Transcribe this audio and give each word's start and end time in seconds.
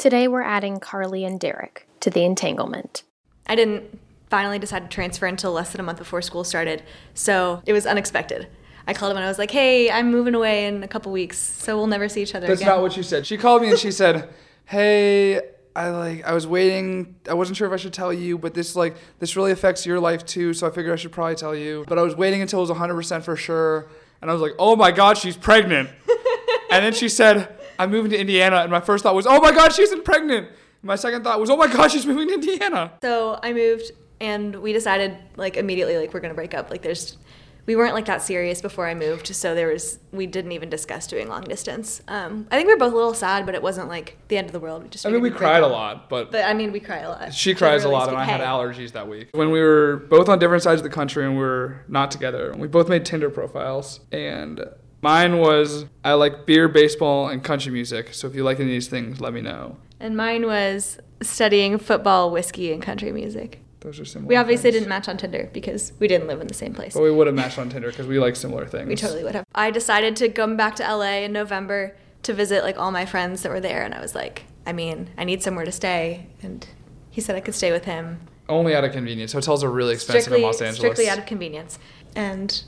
Today 0.00 0.28
we're 0.28 0.40
adding 0.40 0.80
Carly 0.80 1.26
and 1.26 1.38
Derek 1.38 1.86
to 2.00 2.08
the 2.08 2.24
entanglement. 2.24 3.02
I 3.46 3.54
didn't 3.54 4.00
finally 4.30 4.58
decide 4.58 4.84
to 4.84 4.88
transfer 4.88 5.26
until 5.26 5.52
less 5.52 5.72
than 5.72 5.80
a 5.82 5.84
month 5.84 5.98
before 5.98 6.22
school 6.22 6.42
started, 6.42 6.82
so 7.12 7.60
it 7.66 7.74
was 7.74 7.84
unexpected. 7.84 8.48
I 8.86 8.94
called 8.94 9.10
him 9.10 9.18
and 9.18 9.26
I 9.26 9.28
was 9.28 9.38
like, 9.38 9.50
"Hey, 9.50 9.90
I'm 9.90 10.10
moving 10.10 10.34
away 10.34 10.64
in 10.64 10.82
a 10.82 10.88
couple 10.88 11.12
weeks, 11.12 11.36
so 11.36 11.76
we'll 11.76 11.86
never 11.86 12.08
see 12.08 12.22
each 12.22 12.34
other 12.34 12.46
That's 12.46 12.62
again." 12.62 12.76
not 12.76 12.80
what 12.80 12.94
she 12.94 13.02
said. 13.02 13.26
She 13.26 13.36
called 13.36 13.60
me 13.60 13.68
and 13.68 13.78
she 13.78 13.90
said, 14.02 14.30
"Hey, 14.64 15.38
I 15.76 15.90
like 15.90 16.24
I 16.24 16.32
was 16.32 16.46
waiting. 16.46 17.16
I 17.28 17.34
wasn't 17.34 17.58
sure 17.58 17.66
if 17.66 17.72
I 17.74 17.76
should 17.76 17.92
tell 17.92 18.10
you, 18.10 18.38
but 18.38 18.54
this 18.54 18.74
like 18.74 18.96
this 19.18 19.36
really 19.36 19.52
affects 19.52 19.84
your 19.84 20.00
life 20.00 20.24
too, 20.24 20.54
so 20.54 20.66
I 20.66 20.70
figured 20.70 20.94
I 20.94 20.96
should 20.96 21.12
probably 21.12 21.34
tell 21.34 21.54
you. 21.54 21.84
But 21.86 21.98
I 21.98 22.02
was 22.02 22.16
waiting 22.16 22.40
until 22.40 22.60
it 22.60 22.70
was 22.70 22.70
100% 22.70 23.22
for 23.22 23.36
sure, 23.36 23.90
and 24.22 24.30
I 24.30 24.32
was 24.32 24.40
like, 24.40 24.54
"Oh 24.58 24.76
my 24.76 24.92
god, 24.92 25.18
she's 25.18 25.36
pregnant." 25.36 25.90
and 26.70 26.82
then 26.82 26.94
she 26.94 27.10
said, 27.10 27.59
"I'm 27.80 27.90
moving 27.90 28.10
to 28.12 28.18
Indiana." 28.18 28.56
And 28.56 28.70
my 28.70 28.80
first 28.80 29.02
thought 29.02 29.14
was, 29.14 29.26
"Oh 29.26 29.40
my 29.40 29.52
god, 29.52 29.72
she's 29.72 29.94
pregnant." 30.00 30.48
My 30.82 30.96
second 30.96 31.24
thought 31.24 31.40
was, 31.40 31.50
"Oh 31.50 31.56
my 31.56 31.66
god, 31.66 31.90
she's 31.90 32.06
moving 32.06 32.28
to 32.28 32.34
Indiana." 32.34 32.92
So 33.02 33.38
I 33.42 33.52
moved, 33.52 33.90
and 34.20 34.56
we 34.56 34.72
decided 34.72 35.16
like 35.36 35.56
immediately 35.56 35.96
like 35.98 36.12
we're 36.14 36.20
gonna 36.20 36.34
break 36.34 36.54
up. 36.54 36.70
Like 36.70 36.82
there's, 36.82 37.18
we 37.66 37.76
weren't 37.76 37.92
like 37.94 38.06
that 38.06 38.22
serious 38.22 38.60
before 38.62 38.86
I 38.86 38.94
moved, 38.94 39.26
so 39.28 39.54
there 39.54 39.68
was 39.68 39.98
we 40.10 40.26
didn't 40.26 40.52
even 40.52 40.70
discuss 40.70 41.06
doing 41.06 41.28
long 41.28 41.42
distance. 41.44 42.00
Um, 42.08 42.46
I 42.50 42.56
think 42.56 42.66
we 42.66 42.72
were 42.74 42.78
both 42.78 42.92
a 42.92 42.96
little 42.96 43.14
sad, 43.14 43.44
but 43.46 43.54
it 43.54 43.62
wasn't 43.62 43.88
like 43.88 44.16
the 44.28 44.38
end 44.38 44.46
of 44.46 44.52
the 44.52 44.58
world. 44.60 44.82
We 44.82 44.88
just 44.88 45.04
I 45.06 45.10
mean, 45.10 45.20
we 45.20 45.30
cried 45.30 45.62
a 45.62 45.68
lot, 45.68 46.08
but 46.08 46.32
But 46.32 46.44
I 46.46 46.54
mean, 46.54 46.72
we 46.72 46.80
cry 46.80 47.00
a 47.00 47.08
lot. 47.10 47.34
She 47.34 47.54
cries 47.54 47.84
a 47.84 47.88
lot, 47.90 48.08
and 48.08 48.16
I 48.16 48.24
had 48.24 48.40
allergies 48.40 48.92
that 48.92 49.06
week. 49.06 49.28
When 49.32 49.50
we 49.50 49.60
were 49.60 49.96
both 50.08 50.28
on 50.30 50.38
different 50.38 50.62
sides 50.62 50.80
of 50.80 50.84
the 50.84 50.90
country 50.90 51.24
and 51.24 51.34
we 51.34 51.42
were 51.42 51.84
not 51.88 52.10
together, 52.10 52.54
we 52.56 52.68
both 52.68 52.88
made 52.88 53.04
Tinder 53.04 53.28
profiles. 53.30 54.00
And 54.10 54.64
mine 55.02 55.38
was 55.38 55.86
I 56.04 56.14
like 56.14 56.46
beer, 56.46 56.68
baseball, 56.68 57.28
and 57.28 57.42
country 57.42 57.72
music. 57.72 58.14
So 58.14 58.26
if 58.26 58.34
you 58.34 58.44
like 58.44 58.58
any 58.58 58.70
of 58.70 58.72
these 58.72 58.88
things, 58.88 59.20
let 59.20 59.32
me 59.32 59.40
know. 59.40 59.76
And 59.98 60.16
mine 60.16 60.46
was 60.46 60.98
studying 61.22 61.78
football, 61.78 62.30
whiskey, 62.30 62.72
and 62.72 62.82
country 62.82 63.12
music. 63.12 63.60
Those 63.80 63.98
are 63.98 64.04
similar. 64.04 64.28
We 64.28 64.36
obviously 64.36 64.70
things. 64.70 64.82
didn't 64.82 64.88
match 64.90 65.08
on 65.08 65.16
Tinder 65.16 65.48
because 65.52 65.92
we 65.98 66.06
didn't 66.06 66.26
live 66.26 66.40
in 66.40 66.48
the 66.48 66.54
same 66.54 66.74
place. 66.74 66.94
But 66.94 67.02
we 67.02 67.10
would 67.10 67.26
have 67.26 67.36
matched 67.36 67.58
on 67.58 67.70
Tinder 67.70 67.88
because 67.88 68.06
we 68.06 68.18
like 68.18 68.36
similar 68.36 68.66
things. 68.66 68.88
We 68.88 68.96
totally 68.96 69.24
would 69.24 69.34
have. 69.34 69.46
I 69.54 69.70
decided 69.70 70.16
to 70.16 70.28
come 70.28 70.56
back 70.56 70.76
to 70.76 70.82
LA 70.82 71.20
in 71.22 71.32
November 71.32 71.96
to 72.22 72.34
visit 72.34 72.62
like 72.62 72.78
all 72.78 72.90
my 72.90 73.06
friends 73.06 73.42
that 73.42 73.50
were 73.50 73.60
there, 73.60 73.82
and 73.82 73.94
I 73.94 74.00
was 74.00 74.14
like, 74.14 74.44
I 74.66 74.72
mean, 74.72 75.10
I 75.16 75.24
need 75.24 75.42
somewhere 75.42 75.64
to 75.64 75.72
stay, 75.72 76.26
and 76.42 76.66
he 77.10 77.20
said 77.22 77.36
I 77.36 77.40
could 77.40 77.54
stay 77.54 77.72
with 77.72 77.86
him. 77.86 78.20
Only 78.48 78.74
out 78.74 78.84
of 78.84 78.92
convenience. 78.92 79.32
Hotels 79.32 79.64
are 79.64 79.70
really 79.70 79.94
expensive 79.94 80.24
strictly, 80.24 80.42
in 80.42 80.46
Los 80.46 80.60
Angeles. 80.60 80.78
strictly 80.78 81.08
out 81.08 81.18
of 81.18 81.24
convenience, 81.24 81.78
and 82.14 82.62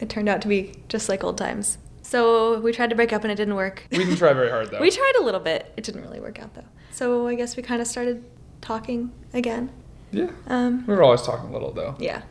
it 0.00 0.08
turned 0.08 0.28
out 0.28 0.42
to 0.42 0.48
be 0.48 0.72
just 0.88 1.08
like 1.08 1.22
old 1.22 1.38
times. 1.38 1.78
So 2.02 2.58
we 2.60 2.72
tried 2.72 2.90
to 2.90 2.96
break 2.96 3.12
up, 3.12 3.22
and 3.22 3.30
it 3.30 3.36
didn't 3.36 3.54
work. 3.54 3.86
we 3.90 3.98
didn't 3.98 4.16
try 4.16 4.32
very 4.32 4.50
hard 4.50 4.70
though. 4.72 4.80
We 4.80 4.90
tried 4.90 5.12
a 5.20 5.22
little 5.22 5.40
bit. 5.40 5.72
It 5.76 5.84
didn't 5.84 6.02
really 6.02 6.20
work 6.20 6.40
out 6.40 6.54
though. 6.54 6.64
So 6.90 7.26
I 7.28 7.34
guess 7.34 7.56
we 7.56 7.62
kind 7.62 7.80
of 7.80 7.86
started 7.86 8.24
talking 8.60 9.12
again. 9.32 9.70
yeah. 10.10 10.30
Um, 10.48 10.84
We 10.86 10.94
were 10.94 11.02
always 11.02 11.22
talking 11.22 11.48
a 11.50 11.52
little 11.52 11.72
though. 11.72 11.94
yeah, 11.98 12.22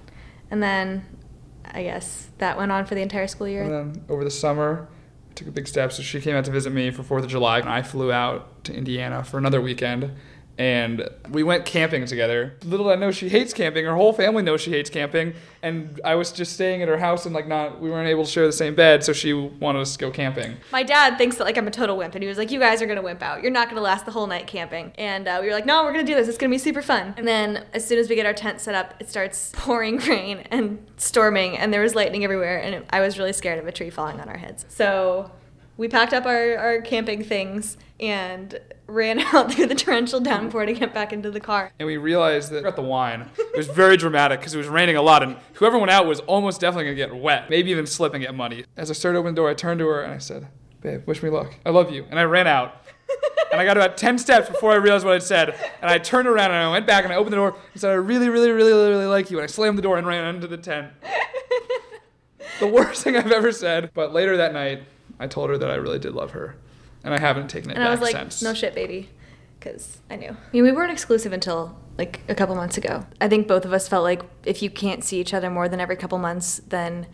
and 0.52 0.62
then 0.62 1.06
I 1.72 1.84
guess 1.84 2.30
that 2.40 2.58
went 2.58 2.72
on 2.72 2.86
for 2.86 2.96
the 2.96 3.02
entire 3.02 3.28
school 3.28 3.48
year. 3.48 3.64
And 3.64 3.96
then 3.96 4.04
over 4.10 4.24
the 4.24 4.32
summer, 4.32 4.88
I 5.30 5.34
took 5.36 5.48
a 5.48 5.52
big 5.52 5.68
step. 5.68 5.92
So 5.94 6.02
she 6.04 6.20
came 6.20 6.36
out 6.36 6.46
to 6.46 6.52
visit 6.52 6.74
me 6.74 6.92
for 6.92 7.04
Fourth 7.04 7.24
of 7.24 7.30
July, 7.30 7.60
and 7.60 7.70
I 7.70 7.82
flew 7.84 8.12
out 8.12 8.64
to 8.66 8.74
Indiana 8.74 9.24
for 9.24 9.38
another 9.38 9.62
weekend. 9.62 10.12
And 10.60 11.08
we 11.30 11.42
went 11.42 11.66
camping 11.66 12.06
together. 12.06 12.54
Little 12.66 12.88
did 12.88 12.92
I 12.92 12.96
know 12.98 13.12
she 13.12 13.30
hates 13.30 13.54
camping. 13.54 13.86
Her 13.86 13.96
whole 13.96 14.12
family 14.12 14.44
knows 14.44 14.60
she 14.60 14.72
hates 14.72 14.90
camping. 14.90 15.34
And 15.64 16.02
I 16.04 16.16
was 16.16 16.34
just 16.34 16.52
staying 16.54 16.82
at 16.82 16.90
her 16.90 16.98
house 16.98 17.26
and 17.26 17.34
like 17.34 17.48
not, 17.48 17.80
we 17.80 17.90
weren't 17.90 18.10
able 18.10 18.26
to 18.26 18.30
share 18.30 18.46
the 18.46 18.52
same 18.52 18.76
bed. 18.76 19.02
So 19.02 19.14
she 19.14 19.32
wanted 19.32 19.80
us 19.80 19.94
to 19.94 20.00
go 20.00 20.12
camping. 20.12 20.58
My 20.74 20.84
dad 20.84 21.18
thinks 21.18 21.38
that 21.38 21.46
like 21.46 21.58
I'm 21.58 21.68
a 21.68 21.72
total 21.72 21.96
wimp, 21.96 22.14
and 22.14 22.22
he 22.22 22.28
was 22.28 22.38
like, 22.38 22.52
"You 22.52 22.60
guys 22.60 22.82
are 22.82 22.86
gonna 22.88 23.02
wimp 23.02 23.24
out. 23.24 23.42
You're 23.42 23.52
not 23.52 23.70
gonna 23.70 23.82
last 23.82 24.06
the 24.06 24.12
whole 24.12 24.28
night 24.28 24.48
camping." 24.48 24.92
And 24.98 25.28
uh, 25.30 25.40
we 25.42 25.48
were 25.48 25.54
like, 25.54 25.66
"No, 25.66 25.84
we're 25.86 25.94
gonna 25.94 26.04
do 26.04 26.16
this. 26.16 26.28
It's 26.28 26.38
gonna 26.38 26.52
be 26.52 26.58
super 26.58 26.82
fun." 26.82 27.14
And 27.16 27.26
then 27.28 27.64
as 27.74 27.88
soon 27.88 27.98
as 27.98 28.10
we 28.10 28.16
get 28.16 28.26
our 28.26 28.34
tent 28.34 28.60
set 28.60 28.76
up, 28.76 28.96
it 29.00 29.10
starts 29.10 29.52
pouring 29.56 29.98
rain 30.00 30.40
and 30.52 30.86
storming, 30.98 31.58
and 31.58 31.74
there 31.74 31.82
was 31.82 31.96
lightning 31.96 32.26
everywhere, 32.26 32.62
and 32.62 32.76
it, 32.76 32.86
I 32.90 33.00
was 33.00 33.18
really 33.18 33.34
scared 33.34 33.60
of 33.60 33.68
a 33.68 33.72
tree 33.72 33.90
falling 33.90 34.20
on 34.20 34.28
our 34.28 34.38
heads. 34.38 34.66
So 34.68 35.32
we 35.80 35.88
packed 35.88 36.14
up 36.14 36.26
our, 36.26 36.58
our 36.58 36.82
camping 36.82 37.24
things 37.24 37.78
and 38.02 38.60
ran 38.86 39.18
out 39.34 39.54
through 39.54 39.66
the 39.66 39.76
torrential 39.76 40.20
downpour 40.20 40.66
to 40.66 40.74
get 40.74 40.94
back 40.94 41.14
into 41.14 41.32
the 41.32 41.40
car. 41.40 41.72
And 41.80 41.88
we 41.88 41.96
realized 41.96 42.52
that 42.52 42.66
at 42.66 42.76
the 42.76 42.82
wine, 42.82 43.30
it 43.38 43.58
was 43.58 43.68
very 43.68 43.96
dramatic 43.96 44.42
because 44.42 44.54
it 44.54 44.58
was 44.58 44.68
raining 44.68 44.98
a 44.98 45.02
lot. 45.02 45.24
And 45.24 45.38
whoever 45.54 45.78
went 45.78 45.90
out 45.90 46.06
was 46.06 46.20
almost 46.22 46.60
definitely 46.60 46.84
going 46.84 46.98
to 46.98 47.16
get 47.16 47.24
wet, 47.24 47.50
maybe 47.50 47.72
even 47.72 47.88
slip 47.88 48.14
and 48.14 48.22
get 48.22 48.36
muddy. 48.36 48.66
As 48.76 48.90
I 48.90 48.94
started 48.94 49.16
to 49.16 49.20
open 49.22 49.34
the 49.34 49.40
door, 49.40 49.50
I 49.50 49.54
turned 49.54 49.80
to 49.80 49.88
her 49.88 50.02
and 50.02 50.14
I 50.14 50.18
said, 50.18 50.50
Babe, 50.82 51.08
wish 51.08 51.24
me 51.24 51.30
luck. 51.30 51.56
I 51.66 51.70
love 51.70 51.92
you. 51.92 52.06
And 52.10 52.20
I 52.20 52.24
ran 52.24 52.46
out. 52.46 52.76
And 53.52 53.60
I 53.60 53.66
got 53.66 53.78
about 53.78 53.98
10 53.98 54.20
steps 54.20 54.48
before 54.48 54.74
I 54.74 54.76
realized 54.76 55.04
what 55.04 55.16
I'd 55.16 55.24
said. 55.24 55.56
And 55.82 55.90
I 55.90 55.98
turned 55.98 56.28
around 56.28 56.52
and 56.52 56.60
I 56.60 56.70
went 56.70 56.86
back 56.86 57.04
and 57.04 57.12
I 57.12 57.16
opened 57.16 57.34
the 57.34 57.38
door 57.38 57.56
and 57.74 57.82
said, 57.82 57.90
I 57.90 57.96
really, 57.96 58.30
really, 58.30 58.52
really, 58.52 58.72
really, 58.72 58.90
really 58.92 59.08
like 59.08 59.32
you. 59.32 59.40
And 59.40 59.44
I 59.44 59.48
slammed 59.48 59.76
the 59.76 59.82
door 59.82 59.98
and 59.98 60.06
ran 60.06 60.36
into 60.36 60.46
the 60.46 60.58
tent. 60.58 60.94
The 62.60 62.68
worst 62.68 63.04
thing 63.04 63.16
I've 63.16 63.32
ever 63.32 63.54
said. 63.54 63.92
But 63.94 64.12
later 64.12 64.36
that 64.38 64.52
night, 64.52 64.84
I 65.20 65.28
told 65.28 65.50
her 65.50 65.58
that 65.58 65.70
I 65.70 65.76
really 65.76 66.00
did 66.00 66.14
love 66.14 66.32
her. 66.32 66.56
And 67.04 67.14
I 67.14 67.20
haven't 67.20 67.50
taken 67.50 67.70
it 67.72 67.76
And 67.76 67.82
back 67.84 67.88
I 67.88 67.92
was 67.92 68.02
like, 68.02 68.16
since. 68.16 68.42
no 68.42 68.54
shit, 68.54 68.76
baby. 68.76 69.10
Because 69.60 70.00
I 70.10 70.16
knew. 70.16 70.30
I 70.30 70.38
mean, 70.54 70.64
we 70.64 70.72
weren't 70.72 70.92
exclusive 70.92 71.34
until 71.34 71.78
like 71.98 72.22
a 72.30 72.36
couple 72.36 72.56
months 72.56 72.78
ago. 72.78 73.06
I 73.20 73.28
think 73.28 73.48
both 73.48 73.66
of 73.66 73.74
us 73.74 73.88
felt 73.88 74.04
like 74.04 74.22
if 74.46 74.62
you 74.62 74.70
can't 74.70 75.04
see 75.04 75.20
each 75.20 75.34
other 75.34 75.50
more 75.50 75.68
than 75.68 75.80
every 75.82 75.98
couple 75.98 76.18
months, 76.18 76.62
then 76.68 77.08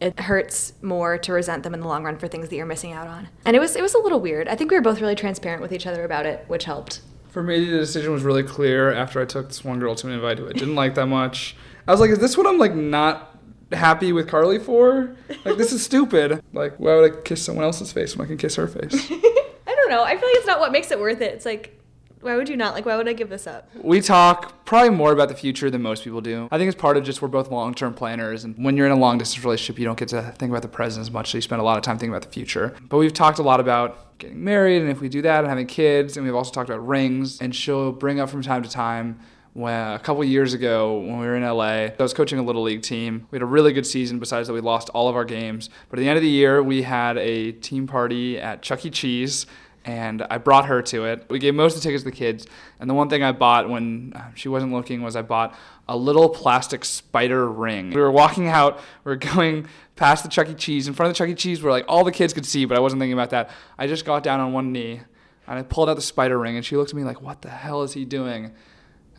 it 0.00 0.18
hurts 0.20 0.74
more 0.82 1.18
to 1.18 1.32
resent 1.32 1.62
them 1.62 1.74
in 1.74 1.80
the 1.80 1.86
long 1.88 2.04
run 2.04 2.18
for 2.18 2.28
things 2.28 2.48
that 2.48 2.56
you're 2.56 2.66
missing 2.66 2.92
out 2.92 3.06
on. 3.06 3.28
And 3.44 3.56
it 3.56 3.60
was 3.60 3.74
it 3.76 3.82
was 3.82 3.94
a 3.94 3.98
little 3.98 4.20
weird. 4.20 4.48
I 4.48 4.54
think 4.56 4.70
we 4.70 4.76
were 4.76 4.82
both 4.82 5.00
really 5.00 5.14
transparent 5.14 5.62
with 5.62 5.72
each 5.72 5.86
other 5.86 6.04
about 6.04 6.26
it, 6.26 6.44
which 6.48 6.64
helped. 6.64 7.00
For 7.30 7.42
me, 7.42 7.64
the 7.64 7.78
decision 7.78 8.12
was 8.12 8.22
really 8.22 8.42
clear 8.42 8.92
after 8.92 9.20
I 9.20 9.24
took 9.24 9.48
this 9.48 9.64
one 9.64 9.78
girl 9.78 9.94
to 9.94 10.06
an 10.06 10.12
invite 10.12 10.38
who 10.38 10.48
I 10.48 10.52
didn't 10.52 10.74
like 10.74 10.94
that 10.96 11.06
much. 11.06 11.56
I 11.88 11.90
was 11.92 12.00
like, 12.00 12.10
is 12.10 12.18
this 12.18 12.36
what 12.36 12.46
I'm 12.46 12.58
like 12.58 12.74
not 12.74 13.31
happy 13.74 14.12
with 14.12 14.28
Carly 14.28 14.58
for? 14.58 15.14
Like, 15.44 15.56
this 15.56 15.72
is 15.72 15.82
stupid. 15.90 16.42
Like, 16.52 16.78
why 16.78 16.96
would 16.96 17.12
I 17.12 17.20
kiss 17.22 17.44
someone 17.44 17.64
else's 17.64 17.92
face 17.92 18.16
when 18.16 18.26
I 18.26 18.28
can 18.28 18.36
kiss 18.36 18.56
her 18.56 18.66
face? 18.66 18.92
I 19.10 19.74
don't 19.74 19.90
know. 19.90 20.02
I 20.04 20.16
feel 20.16 20.28
like 20.28 20.36
it's 20.36 20.46
not 20.46 20.60
what 20.60 20.72
makes 20.72 20.90
it 20.90 21.00
worth 21.00 21.20
it. 21.20 21.32
It's 21.34 21.46
like, 21.46 21.78
why 22.22 22.36
would 22.36 22.48
you 22.48 22.56
not? 22.56 22.74
Like, 22.74 22.86
why 22.86 22.96
would 22.96 23.08
I 23.08 23.12
give 23.12 23.28
this 23.28 23.46
up? 23.46 23.68
We 23.74 24.00
talk 24.00 24.64
probably 24.64 24.90
more 24.90 25.12
about 25.12 25.28
the 25.28 25.34
future 25.34 25.70
than 25.70 25.82
most 25.82 26.04
people 26.04 26.20
do. 26.20 26.48
I 26.52 26.58
think 26.58 26.68
it's 26.68 26.80
part 26.80 26.96
of 26.96 27.02
just 27.02 27.20
we're 27.20 27.28
both 27.28 27.50
long 27.50 27.74
term 27.74 27.94
planners. 27.94 28.44
And 28.44 28.54
when 28.64 28.76
you're 28.76 28.86
in 28.86 28.92
a 28.92 28.96
long 28.96 29.18
distance 29.18 29.44
relationship, 29.44 29.78
you 29.78 29.84
don't 29.84 29.98
get 29.98 30.08
to 30.08 30.22
think 30.38 30.50
about 30.50 30.62
the 30.62 30.68
present 30.68 31.02
as 31.02 31.10
much. 31.10 31.32
So 31.32 31.38
you 31.38 31.42
spend 31.42 31.60
a 31.60 31.64
lot 31.64 31.78
of 31.78 31.82
time 31.82 31.98
thinking 31.98 32.14
about 32.14 32.22
the 32.22 32.32
future. 32.32 32.76
But 32.88 32.98
we've 32.98 33.12
talked 33.12 33.40
a 33.40 33.42
lot 33.42 33.58
about 33.58 34.18
getting 34.18 34.42
married 34.42 34.82
and 34.82 34.90
if 34.90 35.00
we 35.00 35.08
do 35.08 35.20
that 35.22 35.40
and 35.40 35.48
having 35.48 35.66
kids. 35.66 36.16
And 36.16 36.24
we've 36.24 36.34
also 36.34 36.52
talked 36.52 36.70
about 36.70 36.86
rings. 36.86 37.40
And 37.40 37.54
she'll 37.54 37.90
bring 37.92 38.20
up 38.20 38.30
from 38.30 38.42
time 38.42 38.62
to 38.62 38.70
time 38.70 39.18
a 39.56 40.00
couple 40.02 40.24
years 40.24 40.54
ago 40.54 40.98
when 40.98 41.18
we 41.18 41.26
were 41.26 41.36
in 41.36 41.42
LA, 41.42 41.62
I 41.64 41.94
was 41.98 42.14
coaching 42.14 42.38
a 42.38 42.42
little 42.42 42.62
league 42.62 42.82
team. 42.82 43.26
We 43.30 43.36
had 43.36 43.42
a 43.42 43.46
really 43.46 43.72
good 43.72 43.86
season 43.86 44.18
besides 44.18 44.48
that 44.48 44.54
we 44.54 44.60
lost 44.60 44.88
all 44.90 45.08
of 45.08 45.16
our 45.16 45.24
games. 45.24 45.68
But 45.90 45.98
at 45.98 46.02
the 46.02 46.08
end 46.08 46.16
of 46.16 46.22
the 46.22 46.30
year, 46.30 46.62
we 46.62 46.82
had 46.82 47.18
a 47.18 47.52
team 47.52 47.86
party 47.86 48.38
at 48.38 48.62
Chuck 48.62 48.84
E. 48.84 48.90
Cheese 48.90 49.46
and 49.84 50.22
I 50.30 50.38
brought 50.38 50.66
her 50.66 50.82
to 50.82 51.06
it. 51.06 51.26
We 51.28 51.38
gave 51.38 51.54
most 51.54 51.76
of 51.76 51.82
the 51.82 51.88
tickets 51.88 52.04
to 52.04 52.10
the 52.10 52.16
kids, 52.16 52.46
and 52.78 52.88
the 52.88 52.94
one 52.94 53.08
thing 53.08 53.22
I 53.22 53.32
bought 53.32 53.68
when 53.68 54.12
uh, 54.14 54.30
she 54.34 54.48
wasn't 54.48 54.72
looking 54.72 55.02
was 55.02 55.16
I 55.16 55.22
bought 55.22 55.56
a 55.88 55.96
little 55.96 56.28
plastic 56.28 56.84
spider 56.84 57.50
ring. 57.50 57.90
We 57.90 58.00
were 58.00 58.10
walking 58.10 58.48
out, 58.48 58.78
we 59.04 59.10
were 59.10 59.16
going 59.34 59.66
past 59.96 60.22
the 60.22 60.30
Chuck 60.30 60.48
E. 60.48 60.54
Cheese, 60.54 60.88
in 60.88 60.94
front 60.94 61.10
of 61.10 61.14
the 61.14 61.18
Chuck 61.18 61.28
E. 61.28 61.34
Cheese 61.34 61.62
where 61.62 61.72
like 61.72 61.84
all 61.88 62.04
the 62.04 62.12
kids 62.12 62.32
could 62.32 62.46
see, 62.46 62.64
but 62.64 62.76
I 62.76 62.80
wasn't 62.80 63.00
thinking 63.00 63.14
about 63.14 63.30
that. 63.30 63.50
I 63.78 63.86
just 63.86 64.04
got 64.04 64.22
down 64.22 64.40
on 64.40 64.52
one 64.52 64.72
knee 64.72 65.00
and 65.46 65.58
I 65.58 65.62
pulled 65.62 65.88
out 65.88 65.94
the 65.94 66.02
spider 66.02 66.38
ring, 66.38 66.56
and 66.56 66.64
she 66.64 66.76
looked 66.76 66.90
at 66.90 66.96
me 66.96 67.02
like, 67.02 67.20
"What 67.20 67.42
the 67.42 67.50
hell 67.50 67.82
is 67.82 67.94
he 67.94 68.04
doing?" 68.04 68.52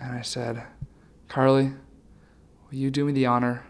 And 0.03 0.13
I 0.15 0.21
said, 0.21 0.63
"Carly, 1.29 1.71
will 2.69 2.77
you 2.77 2.91
do 2.91 3.05
me 3.05 3.13
the 3.13 3.25
honor?" 3.25 3.63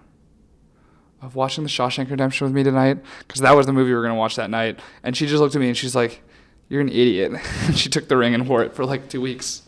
Of 1.21 1.35
watching 1.35 1.63
The 1.63 1.69
Shawshank 1.69 2.09
Redemption 2.09 2.45
with 2.45 2.53
me 2.53 2.63
tonight, 2.63 2.97
because 3.19 3.39
that 3.39 3.55
was 3.55 3.65
the 3.65 3.71
movie 3.71 3.91
we 3.91 3.95
were 3.95 4.01
gonna 4.01 4.15
watch 4.15 4.35
that 4.35 4.49
night. 4.49 4.79
And 5.03 5.15
she 5.15 5.25
just 5.25 5.39
looked 5.39 5.55
at 5.55 5.61
me 5.61 5.69
and 5.69 5.77
she's 5.77 5.95
like, 5.95 6.21
you're 6.69 6.81
an 6.81 6.89
idiot. 6.89 7.33
And 7.65 7.77
she 7.77 7.87
took 7.87 8.07
the 8.07 8.17
ring 8.17 8.33
and 8.33 8.47
wore 8.47 8.63
it 8.63 8.73
for 8.73 8.83
like 8.85 9.07
two 9.07 9.21
weeks. 9.21 9.61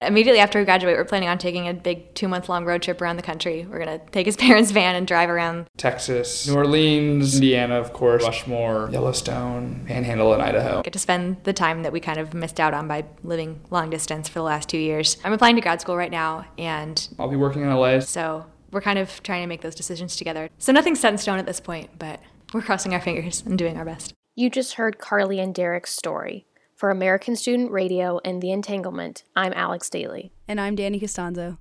Immediately 0.00 0.38
after 0.38 0.60
we 0.60 0.64
graduate, 0.64 0.96
we're 0.96 1.04
planning 1.04 1.28
on 1.28 1.38
taking 1.38 1.66
a 1.68 1.74
big 1.74 2.14
two 2.14 2.28
month 2.28 2.48
long 2.48 2.64
road 2.64 2.82
trip 2.82 3.02
around 3.02 3.16
the 3.16 3.22
country. 3.22 3.66
We're 3.68 3.84
going 3.84 3.98
to 3.98 4.06
take 4.10 4.26
his 4.26 4.36
parents' 4.46 4.70
van 4.70 4.94
and 4.94 5.06
drive 5.08 5.28
around. 5.28 5.66
Texas, 5.76 6.46
New 6.46 6.54
Orleans, 6.54 7.34
Indiana, 7.34 7.80
of 7.80 7.92
course, 7.92 8.22
Rushmore, 8.22 8.88
Yellowstone, 8.92 9.84
Panhandle, 9.86 10.32
and 10.32 10.40
Idaho. 10.42 10.82
Get 10.82 10.92
to 10.92 11.00
spend 11.00 11.42
the 11.42 11.52
time 11.52 11.82
that 11.82 11.92
we 11.92 11.98
kind 11.98 12.18
of 12.18 12.32
missed 12.32 12.60
out 12.60 12.74
on 12.74 12.86
by 12.86 13.06
living 13.24 13.60
long 13.70 13.90
distance 13.90 14.28
for 14.28 14.38
the 14.38 14.44
last 14.44 14.68
two 14.68 14.78
years. 14.78 15.16
I'm 15.24 15.32
applying 15.32 15.56
to 15.56 15.62
grad 15.62 15.80
school 15.80 15.96
right 15.96 16.12
now, 16.12 16.46
and 16.56 17.08
I'll 17.18 17.28
be 17.28 17.36
working 17.36 17.62
in 17.62 17.68
LA. 17.68 17.98
so 17.98 18.46
we're 18.70 18.80
kind 18.80 19.00
of 19.00 19.20
trying 19.24 19.42
to 19.42 19.48
make 19.48 19.62
those 19.62 19.74
decisions 19.74 20.14
together. 20.14 20.48
So 20.58 20.70
nothing's 20.70 21.00
set 21.00 21.12
in 21.12 21.18
stone 21.18 21.40
at 21.40 21.46
this 21.46 21.58
point, 21.58 21.90
but 21.98 22.20
we're 22.54 22.62
crossing 22.62 22.94
our 22.94 23.00
fingers 23.00 23.42
and 23.44 23.58
doing 23.58 23.76
our 23.76 23.84
best. 23.84 24.14
You 24.36 24.48
just 24.48 24.74
heard 24.74 24.98
Carly 24.98 25.40
and 25.40 25.52
Derek's 25.52 25.92
story. 25.92 26.46
For 26.78 26.90
American 26.90 27.34
Student 27.34 27.72
Radio 27.72 28.20
and 28.24 28.40
The 28.40 28.52
Entanglement, 28.52 29.24
I'm 29.34 29.52
Alex 29.52 29.90
Daly. 29.90 30.30
And 30.46 30.60
I'm 30.60 30.76
Danny 30.76 31.00
Costanzo. 31.00 31.58